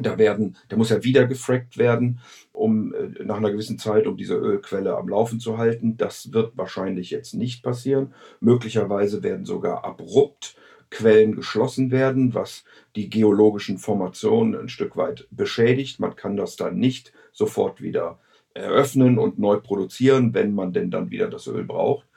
Da 0.00 0.16
werden, 0.16 0.56
da 0.68 0.76
muss 0.76 0.90
ja 0.90 1.02
wieder 1.02 1.26
gefrackt 1.26 1.76
werden, 1.76 2.20
um 2.52 2.94
äh, 2.94 3.24
nach 3.24 3.38
einer 3.38 3.50
gewissen 3.50 3.78
Zeit, 3.78 4.06
um 4.06 4.16
diese 4.16 4.36
Ölquelle 4.36 4.96
am 4.96 5.08
Laufen 5.08 5.40
zu 5.40 5.58
halten. 5.58 5.96
Das 5.96 6.32
wird 6.32 6.56
wahrscheinlich 6.56 7.10
jetzt 7.10 7.34
nicht 7.34 7.62
passieren. 7.62 8.14
Möglicherweise 8.40 9.22
werden 9.22 9.44
sogar 9.44 9.84
abrupt 9.84 10.56
Quellen 10.90 11.34
geschlossen 11.34 11.90
werden, 11.90 12.34
was 12.34 12.64
die 12.96 13.10
geologischen 13.10 13.78
Formationen 13.78 14.58
ein 14.58 14.68
Stück 14.68 14.96
weit 14.96 15.26
beschädigt. 15.30 16.00
Man 16.00 16.16
kann 16.16 16.36
das 16.36 16.56
dann 16.56 16.78
nicht 16.78 17.12
sofort 17.32 17.82
wieder 17.82 18.18
eröffnen 18.54 19.18
und 19.18 19.38
neu 19.38 19.58
produzieren, 19.58 20.34
wenn 20.34 20.54
man 20.54 20.72
denn 20.72 20.90
dann 20.90 21.10
wieder 21.10 21.28
das 21.28 21.46
Öl 21.46 21.64
braucht. 21.64 22.07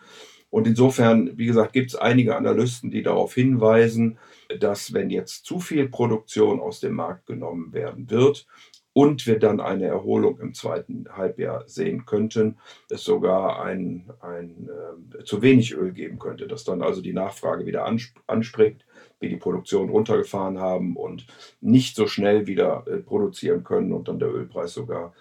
Und 0.51 0.67
insofern, 0.67 1.37
wie 1.37 1.47
gesagt, 1.47 1.73
gibt 1.73 1.91
es 1.91 1.95
einige 1.95 2.35
Analysten, 2.35 2.91
die 2.91 3.01
darauf 3.01 3.33
hinweisen, 3.33 4.19
dass 4.59 4.93
wenn 4.93 5.09
jetzt 5.09 5.45
zu 5.45 5.59
viel 5.59 5.87
Produktion 5.87 6.59
aus 6.59 6.81
dem 6.81 6.93
Markt 6.93 7.25
genommen 7.25 7.73
werden 7.73 8.11
wird 8.11 8.45
und 8.93 9.25
wir 9.25 9.39
dann 9.39 9.61
eine 9.61 9.85
Erholung 9.85 10.39
im 10.39 10.53
zweiten 10.53 11.05
Halbjahr 11.09 11.67
sehen 11.67 12.05
könnten, 12.05 12.57
es 12.89 13.05
sogar 13.05 13.63
ein, 13.63 14.11
ein 14.19 14.69
äh, 15.17 15.23
zu 15.23 15.41
wenig 15.41 15.73
Öl 15.73 15.93
geben 15.93 16.19
könnte, 16.19 16.47
dass 16.47 16.65
dann 16.65 16.81
also 16.81 17.01
die 17.01 17.13
Nachfrage 17.13 17.65
wieder 17.65 17.85
anspringt, 18.27 18.85
wir 19.21 19.29
die 19.29 19.37
Produktion 19.37 19.89
runtergefahren 19.89 20.59
haben 20.59 20.97
und 20.97 21.25
nicht 21.61 21.95
so 21.95 22.07
schnell 22.07 22.47
wieder 22.47 22.83
äh, 22.87 22.97
produzieren 22.97 23.63
können 23.63 23.93
und 23.93 24.09
dann 24.09 24.19
der 24.19 24.33
Ölpreis 24.33 24.73
sogar 24.73 25.13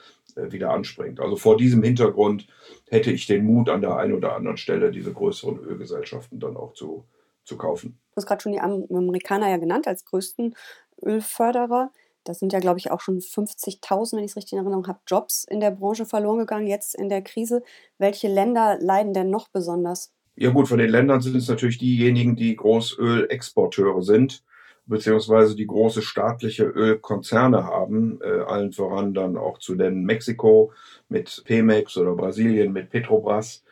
wieder 0.51 0.71
anspringt. 0.71 1.21
Also 1.21 1.37
vor 1.37 1.57
diesem 1.57 1.83
Hintergrund 1.83 2.47
hätte 2.89 3.11
ich 3.11 3.27
den 3.27 3.45
Mut 3.45 3.69
an 3.69 3.81
der 3.81 3.97
einen 3.97 4.15
oder 4.15 4.35
anderen 4.35 4.57
Stelle, 4.57 4.91
diese 4.91 5.13
größeren 5.13 5.59
Ölgesellschaften 5.59 6.41
dann 6.41 6.57
auch 6.57 6.75
zu, 6.75 7.05
zu 7.45 7.57
kaufen. 7.57 7.99
Du 8.13 8.17
hast 8.17 8.27
gerade 8.27 8.43
schon 8.43 8.53
die 8.53 8.61
Amerikaner 8.61 9.51
ja 9.51 9.57
genannt 9.57 9.87
als 9.87 10.05
größten 10.05 10.55
Ölförderer. 11.03 11.93
Das 12.25 12.39
sind 12.39 12.53
ja, 12.53 12.61
glaube 12.61 12.79
ich, 12.79 12.91
auch 12.91 13.01
schon 13.01 13.19
50.000, 13.19 14.17
wenn 14.17 14.25
ich 14.25 14.33
es 14.33 14.37
richtig 14.37 14.53
in 14.53 14.59
Erinnerung 14.59 14.87
habe, 14.87 15.01
Jobs 15.07 15.45
in 15.45 15.61
der 15.61 15.71
Branche 15.71 16.05
verloren 16.05 16.39
gegangen, 16.39 16.67
jetzt 16.67 16.95
in 16.95 17.09
der 17.09 17.23
Krise. 17.23 17.63
Welche 17.99 18.29
Länder 18.29 18.79
leiden 18.81 19.15
denn 19.15 19.31
noch 19.31 19.49
besonders? 19.49 20.13
Ja 20.37 20.51
gut, 20.51 20.69
von 20.69 20.79
den 20.79 20.91
Ländern 20.91 21.21
sind 21.21 21.37
es 21.37 21.49
natürlich 21.49 21.79
diejenigen, 21.79 22.37
die 22.37 22.57
Großölexporteure 22.57 24.03
sind, 24.03 24.43
beziehungsweise 24.91 25.55
die 25.55 25.67
große 25.67 26.03
staatliche 26.03 26.65
Ölkonzerne 26.65 27.65
haben, 27.65 28.19
äh, 28.23 28.41
allen 28.41 28.73
voran 28.73 29.15
dann 29.15 29.37
auch 29.37 29.59
zu 29.59 29.75
nennen 29.75 30.05
Mexiko 30.05 30.73
mit 31.09 31.43
Pemex 31.47 31.97
oder 31.97 32.15
Brasilien 32.15 32.73
mit 32.73 32.91
Petrobras. 32.91 33.65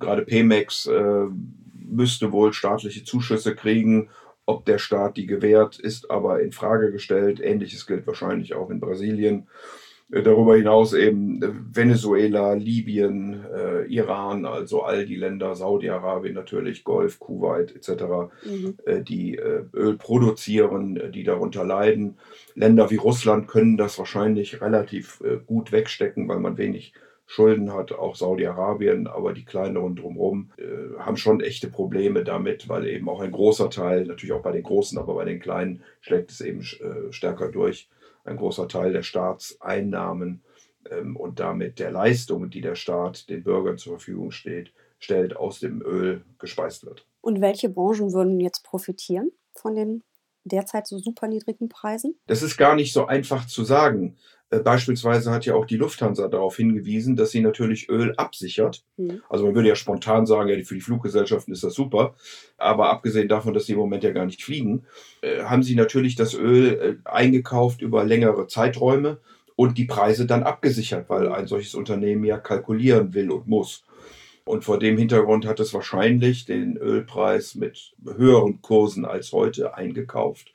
Gerade 0.00 0.22
Pemex 0.22 0.86
äh, 0.86 1.26
müsste 1.74 2.32
wohl 2.32 2.52
staatliche 2.52 3.04
Zuschüsse 3.04 3.54
kriegen. 3.54 4.08
Ob 4.46 4.64
der 4.64 4.78
Staat 4.78 5.16
die 5.18 5.26
gewährt, 5.26 5.78
ist 5.78 6.10
aber 6.10 6.40
in 6.40 6.52
Frage 6.52 6.90
gestellt. 6.90 7.38
Ähnliches 7.40 7.86
gilt 7.86 8.06
wahrscheinlich 8.06 8.54
auch 8.54 8.70
in 8.70 8.80
Brasilien. 8.80 9.46
Äh, 10.12 10.22
darüber 10.22 10.56
hinaus 10.56 10.92
eben 10.92 11.42
äh, 11.42 11.48
Venezuela, 11.72 12.52
Libyen, 12.52 13.44
äh, 13.52 13.86
Iran, 13.86 14.44
also 14.44 14.82
all 14.82 15.06
die 15.06 15.16
Länder, 15.16 15.56
Saudi-Arabien 15.56 16.34
natürlich, 16.34 16.84
Golf, 16.84 17.18
Kuwait 17.18 17.74
etc., 17.74 18.04
mhm. 18.44 18.76
äh, 18.84 19.00
die 19.00 19.36
äh, 19.36 19.64
Öl 19.72 19.96
produzieren, 19.96 20.96
äh, 20.98 21.10
die 21.10 21.24
darunter 21.24 21.64
leiden. 21.64 22.18
Länder 22.54 22.90
wie 22.90 22.96
Russland 22.96 23.48
können 23.48 23.78
das 23.78 23.98
wahrscheinlich 23.98 24.60
relativ 24.60 25.22
gut 25.46 25.72
wegstecken, 25.72 26.28
weil 26.28 26.38
man 26.38 26.58
wenig 26.58 26.92
Schulden 27.24 27.72
hat, 27.72 27.92
auch 27.92 28.14
Saudi-Arabien, 28.14 29.06
aber 29.06 29.32
die 29.32 29.46
kleineren 29.46 29.96
drumherum 29.96 30.50
haben 30.98 31.16
schon 31.16 31.40
echte 31.40 31.70
Probleme 31.70 32.24
damit, 32.24 32.68
weil 32.68 32.86
eben 32.86 33.08
auch 33.08 33.22
ein 33.22 33.32
großer 33.32 33.70
Teil, 33.70 34.04
natürlich 34.04 34.34
auch 34.34 34.42
bei 34.42 34.52
den 34.52 34.64
Großen, 34.64 34.98
aber 34.98 35.14
bei 35.14 35.24
den 35.24 35.40
Kleinen 35.40 35.82
schlägt 36.02 36.30
es 36.30 36.42
eben 36.42 36.62
stärker 37.10 37.48
durch 37.48 37.88
ein 38.24 38.36
großer 38.36 38.68
Teil 38.68 38.92
der 38.92 39.02
Staatseinnahmen 39.02 40.42
ähm, 40.90 41.16
und 41.16 41.40
damit 41.40 41.78
der 41.78 41.90
Leistungen, 41.90 42.50
die 42.50 42.60
der 42.60 42.74
Staat 42.74 43.28
den 43.28 43.42
Bürgern 43.42 43.78
zur 43.78 43.94
Verfügung 43.94 44.30
steht, 44.30 44.72
stellt, 44.98 45.36
aus 45.36 45.60
dem 45.60 45.82
Öl 45.82 46.24
gespeist 46.38 46.84
wird. 46.84 47.06
Und 47.20 47.40
welche 47.40 47.68
Branchen 47.68 48.12
würden 48.12 48.40
jetzt 48.40 48.64
profitieren 48.64 49.30
von 49.54 49.74
den 49.74 50.02
derzeit 50.44 50.86
so 50.86 50.98
super 50.98 51.28
niedrigen 51.28 51.68
Preisen? 51.68 52.16
Das 52.26 52.42
ist 52.42 52.56
gar 52.56 52.74
nicht 52.74 52.92
so 52.92 53.06
einfach 53.06 53.46
zu 53.46 53.64
sagen. 53.64 54.16
Äh, 54.52 54.60
beispielsweise 54.60 55.30
hat 55.30 55.46
ja 55.46 55.54
auch 55.54 55.64
die 55.64 55.78
Lufthansa 55.78 56.28
darauf 56.28 56.56
hingewiesen, 56.56 57.16
dass 57.16 57.30
sie 57.30 57.40
natürlich 57.40 57.88
Öl 57.88 58.14
absichert. 58.16 58.84
Mhm. 58.98 59.22
Also 59.28 59.46
man 59.46 59.54
würde 59.54 59.68
ja 59.68 59.76
spontan 59.76 60.26
sagen, 60.26 60.48
ja, 60.48 60.62
für 60.62 60.74
die 60.74 60.80
Fluggesellschaften 60.80 61.52
ist 61.52 61.64
das 61.64 61.74
super. 61.74 62.14
Aber 62.58 62.90
abgesehen 62.90 63.28
davon, 63.28 63.54
dass 63.54 63.66
sie 63.66 63.72
im 63.72 63.78
Moment 63.78 64.04
ja 64.04 64.10
gar 64.10 64.26
nicht 64.26 64.44
fliegen, 64.44 64.84
äh, 65.22 65.42
haben 65.42 65.62
sie 65.62 65.74
natürlich 65.74 66.16
das 66.16 66.34
Öl 66.34 66.98
äh, 67.04 67.08
eingekauft 67.08 67.80
über 67.80 68.04
längere 68.04 68.46
Zeiträume 68.46 69.18
und 69.56 69.78
die 69.78 69.86
Preise 69.86 70.26
dann 70.26 70.42
abgesichert, 70.42 71.08
weil 71.08 71.28
ein 71.28 71.46
solches 71.46 71.74
Unternehmen 71.74 72.24
ja 72.24 72.38
kalkulieren 72.38 73.14
will 73.14 73.30
und 73.30 73.48
muss. 73.48 73.84
Und 74.44 74.64
vor 74.64 74.78
dem 74.78 74.98
Hintergrund 74.98 75.46
hat 75.46 75.60
es 75.60 75.72
wahrscheinlich 75.72 76.44
den 76.44 76.76
Ölpreis 76.76 77.54
mit 77.54 77.94
höheren 78.04 78.60
Kursen 78.60 79.04
als 79.04 79.32
heute 79.32 79.76
eingekauft 79.76 80.52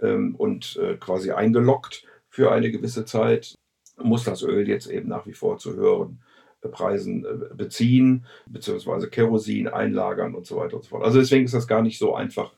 ähm, 0.00 0.34
und 0.36 0.78
äh, 0.80 0.94
quasi 0.94 1.32
eingeloggt 1.32 2.04
für 2.34 2.50
eine 2.50 2.72
gewisse 2.72 3.04
Zeit, 3.04 3.54
muss 3.96 4.24
das 4.24 4.42
Öl 4.42 4.68
jetzt 4.68 4.88
eben 4.88 5.08
nach 5.08 5.24
wie 5.24 5.34
vor 5.34 5.58
zu 5.58 5.76
höheren 5.76 6.18
äh, 6.62 6.68
Preisen 6.68 7.24
äh, 7.24 7.54
beziehen, 7.54 8.26
beziehungsweise 8.46 9.08
Kerosin 9.08 9.68
einlagern 9.68 10.34
und 10.34 10.44
so 10.44 10.56
weiter 10.56 10.74
und 10.74 10.82
so 10.82 10.90
fort. 10.90 11.04
Also 11.04 11.20
deswegen 11.20 11.44
ist 11.44 11.54
das 11.54 11.68
gar 11.68 11.80
nicht 11.80 11.96
so 11.96 12.12
einfach 12.16 12.52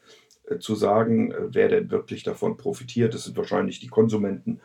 äh, 0.48 0.58
zu 0.58 0.74
sagen, 0.76 1.34
wer 1.50 1.68
denn 1.68 1.90
wirklich 1.90 2.22
davon 2.22 2.56
profitiert. 2.56 3.12
Das 3.12 3.24
sind 3.24 3.36
wahrscheinlich 3.36 3.78
die 3.78 3.88
Konsumenten 3.88 4.62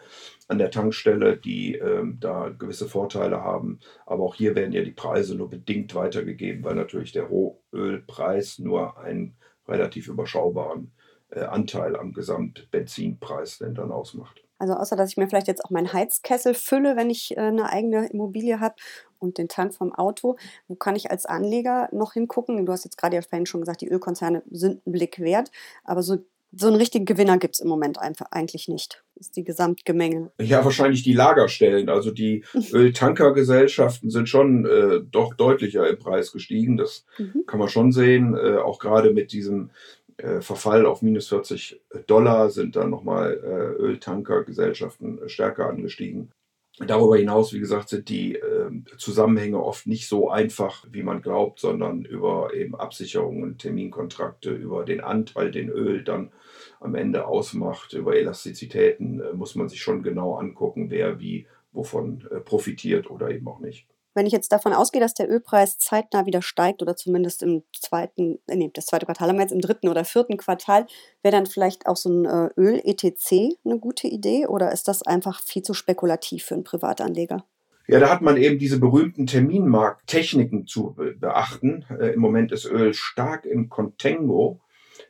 an 0.48 0.60
der 0.60 0.72
Tankstelle, 0.72 1.36
die 1.36 1.76
ähm, 1.76 2.16
da 2.22 2.48
gewisse 2.48 2.88
Vorteile 2.88 3.42
haben. 3.42 3.82
Aber 4.06 4.24
auch 4.24 4.36
hier 4.36 4.56
werden 4.56 4.72
ja 4.72 4.82
die 4.82 4.92
Preise 4.92 5.36
nur 5.36 5.50
bedingt 5.50 5.94
weitergegeben, 5.94 6.64
weil 6.64 6.76
natürlich 6.76 7.12
der 7.12 7.24
Rohölpreis 7.24 8.60
nur 8.60 8.98
einen 8.98 9.36
relativ 9.68 10.08
überschaubaren 10.08 10.94
äh, 11.32 11.42
Anteil 11.42 11.98
am 11.98 12.14
Gesamtbenzinpreis 12.14 13.58
denn 13.58 13.76
dann 13.76 13.92
ausmacht. 13.92 14.41
Also 14.62 14.76
außer 14.76 14.96
dass 14.96 15.10
ich 15.10 15.18
mir 15.18 15.28
vielleicht 15.28 15.48
jetzt 15.48 15.66
auch 15.66 15.72
meinen 15.72 15.92
Heizkessel 15.92 16.54
fülle, 16.54 16.96
wenn 16.96 17.10
ich 17.10 17.36
äh, 17.36 17.40
eine 17.40 17.68
eigene 17.68 18.08
Immobilie 18.12 18.60
habe 18.60 18.76
und 19.18 19.40
den 19.40 19.48
Tank 19.48 19.74
vom 19.74 19.92
Auto, 19.92 20.38
wo 20.68 20.76
kann 20.76 20.96
ich 20.96 21.10
als 21.10 21.26
Anleger 21.26 21.90
noch 21.92 22.14
hingucken? 22.14 22.64
Du 22.64 22.72
hast 22.72 22.84
jetzt 22.84 22.98
gerade 22.98 23.16
ja 23.16 23.24
vorhin 23.24 23.48
schon 23.48 23.62
gesagt, 23.62 23.82
die 23.82 23.90
Ölkonzerne 23.90 24.44
sind 24.52 24.82
einen 24.86 24.94
Blick 24.94 25.20
wert, 25.20 25.50
aber 25.84 26.04
so 26.04 26.20
so 26.54 26.68
einen 26.68 26.76
richtigen 26.76 27.06
Gewinner 27.06 27.38
gibt 27.38 27.56
es 27.56 27.62
im 27.62 27.70
Moment 27.70 27.98
einfach 27.98 28.26
eigentlich 28.32 28.68
nicht. 28.68 29.04
Das 29.16 29.28
ist 29.28 29.38
die 29.38 29.44
Gesamtgemenge. 29.44 30.32
Ja, 30.38 30.66
wahrscheinlich 30.66 31.02
die 31.02 31.14
Lagerstellen. 31.14 31.88
Also 31.88 32.12
die 32.12 32.44
Öltankergesellschaften 32.74 34.10
sind 34.10 34.28
schon 34.28 34.66
äh, 34.66 35.00
doch 35.10 35.34
deutlicher 35.34 35.88
im 35.88 35.98
Preis 35.98 36.32
gestiegen. 36.34 36.76
Das 36.76 37.06
mhm. 37.18 37.46
kann 37.48 37.60
man 37.60 37.70
schon 37.70 37.94
sehen. 37.94 38.36
Äh, 38.36 38.58
auch 38.58 38.80
gerade 38.80 39.14
mit 39.14 39.32
diesem 39.32 39.72
äh, 40.22 40.42
Verfall 40.42 40.86
auf 40.86 41.02
minus 41.02 41.28
40 41.30 41.82
Dollar 42.08 42.50
sind 42.50 42.76
dann 42.76 42.90
nochmal 42.90 43.34
äh, 43.44 43.82
Öltankergesellschaften 43.82 45.28
stärker 45.28 45.68
angestiegen. 45.68 46.32
Darüber 46.80 47.18
hinaus, 47.18 47.54
wie 47.54 47.60
gesagt, 47.60 47.90
sind 47.90 48.08
die 48.08 48.36
äh, 48.36 48.72
Zusammenhänge 48.98 49.62
oft 49.62 49.88
nicht 49.88 50.08
so 50.08 50.30
einfach, 50.30 50.86
wie 50.90 51.04
man 51.04 51.22
glaubt, 51.22 51.60
sondern 51.60 52.06
über 52.06 52.54
eben 52.54 52.76
Absicherungen, 52.76 53.58
Terminkontrakte, 53.58 54.52
über 54.52 54.86
den 54.86 55.02
Anteil, 55.02 55.52
den 55.52 55.70
Öl 55.70 56.04
dann 56.04 56.32
am 56.80 56.96
Ende 56.96 57.28
ausmacht, 57.28 57.94
über 57.94 58.16
Elastizitäten 58.16 59.20
äh, 59.20 59.34
muss 59.34 59.56
man 59.56 59.70
sich 59.70 59.82
schon 59.82 60.02
genau 60.02 60.36
angucken, 60.36 60.90
wer 60.90 61.20
wie 61.20 61.46
wovon 61.74 62.28
äh, 62.32 62.40
profitiert 62.40 63.10
oder 63.10 63.30
eben 63.30 63.48
auch 63.48 63.60
nicht. 63.60 63.88
Wenn 64.14 64.26
ich 64.26 64.34
jetzt 64.34 64.52
davon 64.52 64.74
ausgehe, 64.74 65.02
dass 65.02 65.14
der 65.14 65.30
Ölpreis 65.30 65.78
zeitnah 65.78 66.26
wieder 66.26 66.42
steigt 66.42 66.82
oder 66.82 66.96
zumindest 66.96 67.44
im 67.44 67.64
zweiten, 67.74 68.40
äh, 68.48 68.56
nee, 68.56 68.70
das 68.74 68.86
zweite 68.86 69.06
Quartal 69.06 69.30
haben 69.30 69.38
wir 69.38 69.44
jetzt 69.44 69.54
im 69.54 69.62
dritten 69.62 69.88
oder 69.88 70.04
vierten 70.04 70.38
Quartal, 70.38 70.86
wäre 71.24 71.36
dann 71.36 71.46
vielleicht 71.46 71.88
auch 71.88 71.96
so 71.96 72.10
ein 72.10 72.26
äh, 72.26 72.50
Öl-ETC 72.58 73.58
eine 73.64 73.80
gute 73.80 74.08
Idee 74.08 74.48
oder 74.48 74.72
ist 74.72 74.88
das 74.88 75.02
einfach 75.02 75.42
viel 75.42 75.62
zu 75.62 75.74
spekulativ 75.74 76.46
für 76.46 76.56
einen 76.56 76.64
Privatanleger? 76.64 77.46
Ja, 77.88 78.00
da 78.00 78.10
hat 78.10 78.22
man 78.22 78.38
eben 78.38 78.60
diese 78.60 78.80
berühmten 78.80 79.28
Terminmarkttechniken 79.28 80.68
zu 80.68 80.96
beachten. 81.20 81.86
Äh, 81.90 82.14
Im 82.14 82.20
Moment 82.20 82.52
ist 82.52 82.66
Öl 82.66 82.94
stark 82.94 83.46
im 83.46 83.70
Contango. 83.70 84.62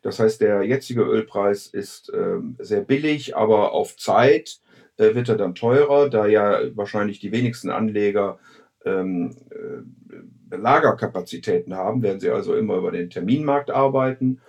Das 0.03 0.19
heißt, 0.19 0.41
der 0.41 0.63
jetzige 0.63 1.01
Ölpreis 1.01 1.67
ist 1.67 2.11
ähm, 2.13 2.55
sehr 2.59 2.81
billig, 2.81 3.35
aber 3.35 3.73
auf 3.73 3.97
Zeit 3.97 4.61
äh, 4.97 5.15
wird 5.15 5.29
er 5.29 5.37
dann 5.37 5.55
teurer, 5.55 6.09
da 6.09 6.25
ja 6.25 6.59
wahrscheinlich 6.75 7.19
die 7.19 7.31
wenigsten 7.31 7.69
Anleger 7.69 8.39
ähm, 8.85 9.35
äh, 9.49 10.55
Lagerkapazitäten 10.55 11.75
haben, 11.75 12.01
werden 12.01 12.19
sie 12.19 12.29
also 12.29 12.55
immer 12.55 12.75
über 12.75 12.91
den 12.91 13.09
Terminmarkt 13.09 13.71
arbeiten. 13.71 14.41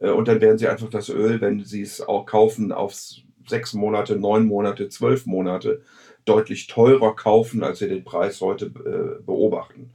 Äh, 0.00 0.10
und 0.10 0.28
dann 0.28 0.40
werden 0.40 0.58
sie 0.58 0.68
einfach 0.68 0.90
das 0.90 1.08
Öl, 1.08 1.40
wenn 1.40 1.64
sie 1.64 1.82
es 1.82 2.00
auch 2.00 2.26
kaufen, 2.26 2.72
auf 2.72 2.94
sechs 3.46 3.72
Monate, 3.74 4.16
neun 4.16 4.46
Monate, 4.46 4.88
zwölf 4.88 5.26
Monate 5.26 5.82
deutlich 6.24 6.66
teurer 6.66 7.16
kaufen, 7.16 7.62
als 7.62 7.78
sie 7.78 7.88
den 7.88 8.04
Preis 8.04 8.40
heute 8.40 8.66
äh, 8.66 9.22
beobachten. 9.22 9.94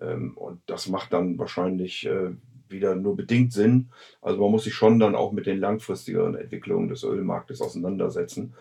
Ähm, 0.00 0.36
und 0.36 0.60
das 0.66 0.88
macht 0.88 1.12
dann 1.12 1.38
wahrscheinlich 1.38 2.06
äh, 2.06 2.32
wieder 2.72 2.94
nur 2.94 3.16
bedingt 3.16 3.52
Sinn. 3.52 3.90
Also 4.20 4.40
man 4.40 4.50
muss 4.50 4.64
sich 4.64 4.74
schon 4.74 4.98
dann 4.98 5.14
auch 5.14 5.32
mit 5.32 5.46
den 5.46 5.60
langfristigeren 5.60 6.34
Entwicklungen 6.34 6.88
des 6.88 7.04
Ölmarktes 7.04 7.60
auseinandersetzen. 7.60 8.54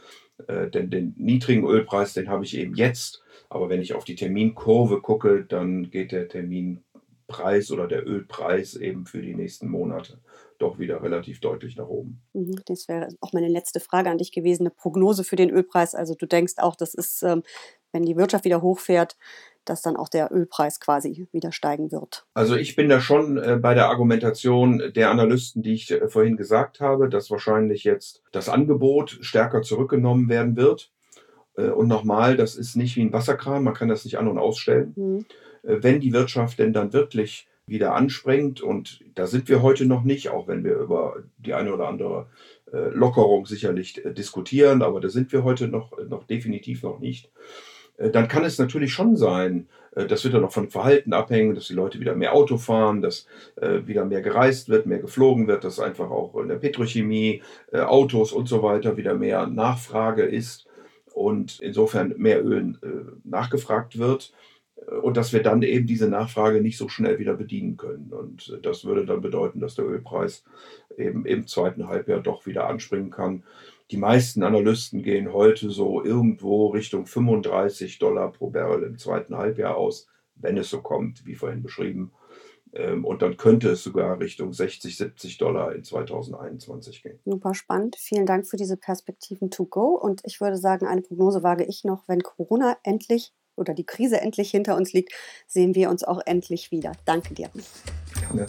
Äh, 0.48 0.70
denn 0.70 0.89
den 0.89 1.13
niedrigen 1.18 1.65
Ölpreis, 1.65 2.13
den 2.13 2.30
habe 2.30 2.44
ich 2.44 2.58
eben 2.58 2.75
jetzt. 2.75 3.24
Aber 3.50 3.70
wenn 3.70 3.82
ich 3.82 3.94
auf 3.94 4.03
die 4.03 4.15
Terminkurve 4.15 5.01
gucke, 5.01 5.46
dann 5.46 5.89
geht 5.89 6.12
der 6.12 6.27
Terminpreis 6.27 7.72
oder 7.72 7.88
der 7.88 8.08
Ölpreis 8.08 8.75
eben 8.75 9.06
für 9.06 9.22
die 9.22 9.36
nächsten 9.36 9.70
Monate 9.70 10.20
doch 10.62 10.80
wieder 10.80 11.01
relativ 11.01 11.39
deutlich 11.39 11.75
nach 11.75 11.88
oben. 11.88 12.22
Mhm, 12.34 12.60
das 12.65 12.88
wäre 12.88 13.10
auch 13.20 13.34
meine 13.34 13.48
letzte 13.48 13.80
Frage 13.80 14.10
an 14.10 14.18
dich 14.18 14.32
gewesen, 14.32 14.63
eine 14.63 14.72
Prognose 14.72 15.24
für 15.24 15.36
den 15.36 15.50
Ölpreis. 15.50 15.96
Also 15.96 16.15
du 16.15 16.25
denkst 16.27 16.53
auch, 16.58 16.75
das 16.75 16.94
ist, 16.94 17.24
ähm, 17.24 17.44
wenn 17.91 18.03
die 18.03 18.15
Wirtschaft 18.15 18.46
wieder 18.46 18.62
hochfährt, 18.62 19.18
dass 19.65 19.82
dann 19.82 19.96
auch 19.96 20.10
der 20.10 20.32
Ölpreis 20.32 20.80
quasi 20.80 21.27
wieder 21.32 21.51
steigen 21.51 21.91
wird. 21.91 22.25
Also 22.34 22.56
ich 22.56 22.75
bin 22.75 22.89
da 22.89 23.00
schon 23.00 23.38
äh, 23.38 23.58
bei 23.62 23.74
der 23.74 23.89
Argumentation 23.89 24.82
der 24.96 25.12
Analysten, 25.12 25.62
die 25.62 25.74
ich 25.74 25.91
äh, 25.91 26.08
vorhin 26.08 26.38
gesagt 26.38 26.80
habe, 26.80 27.10
dass 27.10 27.30
wahrscheinlich 27.30 27.84
jetzt 27.84 28.24
das 28.32 28.50
Angebot 28.50 29.18
stärker 29.22 29.62
zurückgenommen 29.62 30.30
werden 30.30 30.56
wird 30.56 30.91
äh, 31.58 31.70
und 31.70 31.88
nochmal, 31.88 32.38
das 32.38 32.56
ist 32.56 32.75
nicht 32.75 32.96
wie 32.96 33.03
ein 33.03 33.13
Wasserkran, 33.13 33.63
man 33.63 33.74
kann 33.74 33.89
das 33.89 34.06
nicht 34.06 34.18
an- 34.18 34.27
und 34.27 34.38
ausstellen. 34.38 34.94
Mhm. 34.96 35.25
Wenn 35.63 36.00
die 36.00 36.12
Wirtschaft 36.12 36.58
denn 36.58 36.74
dann 36.74 36.91
wirklich 36.91 37.48
wieder 37.68 37.94
anspringt, 37.94 38.62
und 38.62 39.01
da 39.13 39.27
sind 39.27 39.48
wir 39.48 39.62
heute 39.62 39.86
noch 39.86 40.01
nicht, 40.01 40.30
auch 40.30 40.48
wenn 40.48 40.63
wir 40.63 40.74
über 40.74 41.18
die 41.38 41.53
eine 41.53 41.72
oder 41.72 41.88
andere 41.88 42.25
Lockerung 42.72 43.46
sicherlich 43.46 44.01
diskutieren, 44.03 44.82
aber 44.82 45.00
da 45.00 45.10
sind 45.10 45.32
wir 45.32 45.44
heute 45.44 45.68
noch, 45.68 45.91
noch 46.08 46.24
definitiv 46.24 46.82
noch 46.82 46.98
nicht, 47.00 47.30
dann 47.98 48.28
kann 48.28 48.44
es 48.46 48.58
natürlich 48.58 48.94
schon 48.94 49.16
sein, 49.16 49.68
Äh, 49.96 50.08
das 50.08 50.24
wird 50.24 50.34
dann 50.34 50.44
auch 50.44 50.52
von 50.52 50.70
Verhalten 50.70 51.14
abhängen, 51.14 51.56
dass 51.56 51.68
die 51.68 51.74
Leute 51.74 52.00
wieder 52.00 52.16
mehr 52.16 52.34
Auto 52.34 52.58
fahren, 52.58 53.02
dass 53.02 53.28
äh, 53.56 53.86
wieder 53.86 54.06
mehr 54.06 54.22
gereist 54.22 54.70
wird, 54.70 54.86
mehr 54.86 55.00
geflogen 55.00 55.48
wird, 55.48 55.64
dass 55.64 55.80
einfach 55.80 56.10
auch 56.10 56.36
in 56.38 56.48
der 56.50 56.56
Petrochemie, 56.56 57.42
äh, 57.72 57.80
Autos 57.82 58.32
und 58.32 58.48
so 58.48 58.64
weiter 58.64 58.98
wieder 58.98 59.16
mehr 59.16 59.48
Nachfrage 59.48 60.24
ist 60.24 60.68
und 61.14 61.60
insofern 61.62 62.14
mehr 62.18 62.44
Öl 62.44 62.78
äh, 62.82 62.88
nachgefragt 63.24 63.98
wird 63.98 64.34
äh, 64.78 64.96
und 64.96 65.18
dass 65.18 65.34
wir 65.34 65.44
dann 65.44 65.62
eben 65.62 65.88
diese 65.88 66.08
Nachfrage 66.08 66.62
nicht 66.62 66.78
so 66.78 66.88
schnell 66.90 67.20
wieder 67.20 67.34
bedienen 67.34 67.78
können. 67.78 68.12
Und 68.14 68.50
äh, 68.50 68.62
das 68.62 68.86
würde 68.86 69.06
dann 69.06 69.22
bedeuten, 69.22 69.60
dass 69.60 69.76
der 69.76 69.86
Ölpreis 69.86 70.44
eben 70.98 71.26
im 71.26 71.48
zweiten 71.48 71.88
Halbjahr 71.88 72.22
doch 72.22 72.46
wieder 72.46 72.68
anspringen 72.68 73.12
kann. 73.12 73.44
Die 73.92 73.98
meisten 73.98 74.44
Analysten 74.44 75.04
gehen 75.04 75.34
heute 75.34 75.70
so 75.70 76.02
irgendwo 76.02 76.68
Richtung 76.68 77.06
35 77.06 78.00
Dollar 78.00 78.32
pro 78.32 78.50
Barrel 78.50 78.84
im 78.84 78.98
zweiten 78.98 79.36
Halbjahr 79.36 79.76
aus, 79.76 80.08
wenn 80.36 80.58
es 80.58 80.70
so 80.70 80.82
kommt, 80.82 81.26
wie 81.26 81.36
vorhin 81.36 81.62
beschrieben. 81.62 82.14
Ähm, 82.74 83.04
und 83.04 83.22
dann 83.22 83.36
könnte 83.36 83.72
es 83.72 83.84
sogar 83.84 84.18
Richtung 84.20 84.54
60, 84.54 84.96
70 84.96 85.38
Dollar 85.38 85.76
in 85.76 85.84
2021 85.84 87.04
gehen. 87.04 87.20
Super 87.26 87.54
spannend. 87.54 87.98
Vielen 88.00 88.26
Dank 88.26 88.48
für 88.48 88.56
diese 88.56 88.78
Perspektiven 88.78 89.52
to 89.52 89.66
go. 89.66 89.96
Und 89.96 90.22
ich 90.24 90.40
würde 90.40 90.58
sagen, 90.58 90.88
eine 90.88 91.02
Prognose 91.02 91.44
wage 91.44 91.66
ich 91.66 91.84
noch, 91.84 92.08
wenn 92.08 92.24
Corona 92.24 92.78
endlich 92.84 93.34
oder 93.58 93.74
die 93.74 93.86
Krise 93.86 94.22
endlich 94.22 94.52
hinter 94.52 94.78
uns 94.78 94.94
liegt, 94.94 95.12
sehen 95.48 95.76
wir 95.76 95.90
uns 95.90 96.06
auch 96.06 96.22
endlich 96.26 96.72
wieder. 96.72 96.94
Danke 97.04 97.34
dir. 97.34 97.50
Gerne. 98.22 98.46